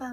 [0.00, 0.04] フ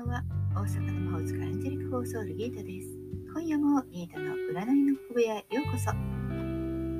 [2.01, 2.89] ォーソウルギータです。
[3.33, 5.91] 今夜もギータの占いの小部屋へようこそ。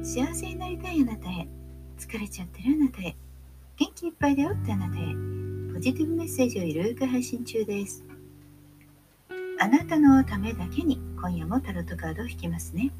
[0.01, 1.49] 幸せになりたいあなたへ、
[1.97, 3.17] 疲れちゃってるあなたへ、
[3.75, 4.99] 元気いっぱいだよってあなたへ、
[5.73, 8.05] ポジティブメッセージをゆるく配信中です。
[9.59, 12.93] あなたのためだけに今夜もタロットカードを引きますね。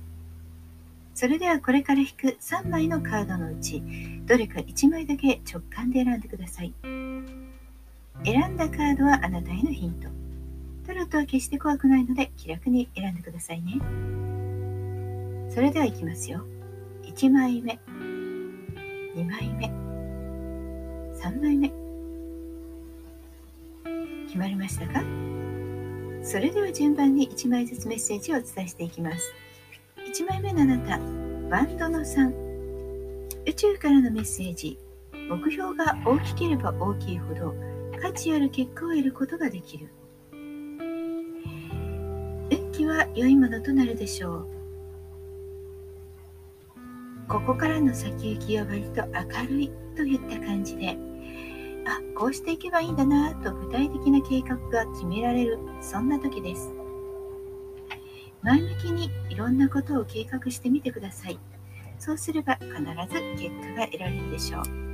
[1.14, 3.82] それではこれから引く3枚のカードのうち、
[4.26, 6.74] どれか1枚だけ直感で選んでください。
[8.26, 10.10] 選んだカードはあなたへのヒント。
[10.86, 13.80] タロットは決して怖くないので気楽に選んでくださいね。
[15.50, 16.46] それではいきますよ。
[17.04, 17.80] 1枚目、
[19.16, 19.68] 2枚目、
[21.20, 21.72] 3枚目。
[24.28, 25.02] 決まりましたか？
[26.24, 29.34] それでは順番に1枚ずつメッセージをお伝えしていきます。
[30.06, 31.00] 1枚目のあなた、
[31.50, 32.34] バンドの3。
[33.48, 34.78] 宇宙からのメッセージ。
[35.14, 37.54] 目標が大きければ大きいほど
[38.02, 39.90] 価値ある結果を得ることができる。
[42.50, 42.86] 運気。
[42.86, 44.48] は良いものとなるでしょう。
[47.28, 50.98] ここからの先行きは割と明るいといった感じで
[51.86, 56.72] あこうしていけばいいんだなと具体的な計画が決められるそんな時です。
[58.44, 61.40] 前向きにいろんなことを計画してみてください。
[62.00, 64.87] そうすれば必ず結果が得られるでしょう。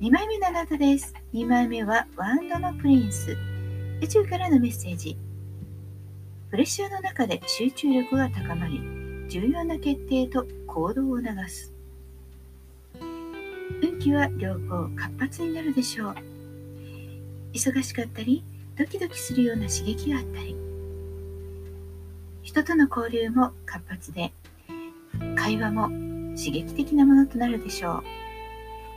[0.00, 3.36] 2枚目のあなたです2枚目はワンドのプリンス
[4.02, 5.16] 宇宙からのメッセージ
[6.48, 8.80] プレッシャーの中で集中力が高まり、
[9.28, 11.72] 重要な決定と行動を促す。
[13.82, 16.14] 運気は良好、活発になるでしょう。
[17.52, 18.44] 忙しかったり、
[18.76, 20.56] ドキドキするような刺激があったり、
[22.42, 24.32] 人との交流も活発で、
[25.34, 25.88] 会話も
[26.38, 28.25] 刺激的なものとなるでしょう。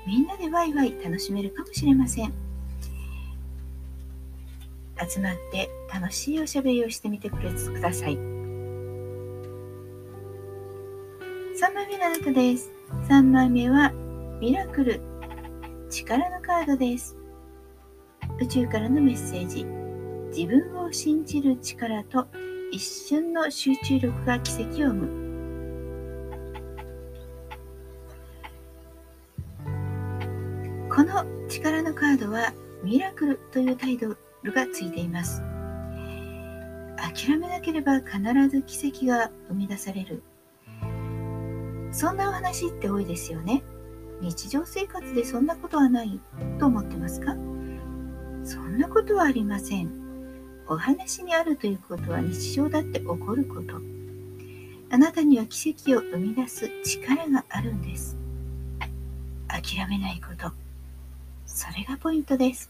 [0.09, 2.33] みんなでワイワイ楽しめるかもしれません。
[5.07, 7.35] 集まって楽しいおしゃべりをしてみてく
[7.79, 8.15] ださい。
[8.15, 8.17] 3
[11.75, 12.71] 枚目のあなたです。
[13.07, 13.91] 3枚目は
[14.41, 14.99] ミラクル、
[15.91, 17.15] 力のカードです。
[18.41, 19.63] 宇宙からのメッセージ。
[20.35, 22.25] 自分を信じる力と
[22.71, 25.28] 一瞬の集中力が奇跡を生む。
[31.47, 32.53] 力のカードは
[32.83, 35.41] ミラクルという態度ルがついています。
[36.97, 38.19] 諦めなければ必
[38.49, 40.23] ず奇跡が生み出される。
[41.91, 43.63] そんなお話って多いですよね。
[44.21, 46.19] 日常生活でそんなことはない
[46.59, 47.35] と思ってますか？
[48.43, 49.91] そんなことはありません。
[50.67, 53.81] お話にあるということは日常だって起こること。
[54.91, 58.17] あなたには奇跡を生み出す力があるんです。
[59.47, 60.51] 諦めないこと。
[61.59, 62.69] それがポイントです。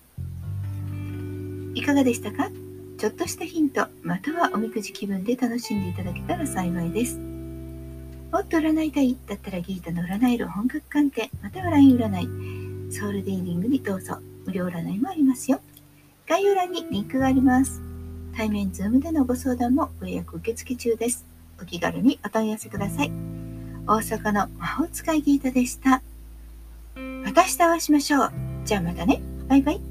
[1.75, 2.49] いかがでしたか？
[2.97, 7.15] ちょっとしたヒント、またはおみくじ気分で楽しんでいただけたら幸いです。
[7.15, 14.17] もっと占いたいだったらギータの占える本格鑑定、または LINE 占い、ソウルディーリングにどうぞ。
[14.47, 15.61] 無料占いもありますよ。
[16.27, 17.79] 概要欄にリンクがあります。
[18.35, 21.27] 対面ズームでのご相談もご予約受付中です。
[21.61, 23.11] お気軽にお問い合わせください。
[23.85, 26.01] 大阪の魔法使いギータでした。
[26.95, 28.48] また明日お会いしましょう。
[28.69, 29.19] じゃあまたね。
[29.47, 29.88] バイバイ。